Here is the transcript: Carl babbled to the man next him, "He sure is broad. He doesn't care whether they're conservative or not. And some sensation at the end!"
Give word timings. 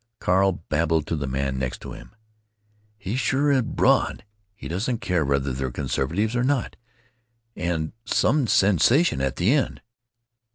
Carl 0.17 0.53
babbled 0.67 1.05
to 1.05 1.15
the 1.15 1.27
man 1.27 1.59
next 1.59 1.83
him, 1.83 2.15
"He 2.97 3.15
sure 3.15 3.51
is 3.51 3.61
broad. 3.61 4.25
He 4.55 4.67
doesn't 4.67 4.97
care 4.99 5.23
whether 5.23 5.53
they're 5.53 5.69
conservative 5.69 6.35
or 6.35 6.43
not. 6.43 6.75
And 7.55 7.93
some 8.03 8.47
sensation 8.47 9.21
at 9.21 9.35
the 9.35 9.51
end!" 9.51 9.79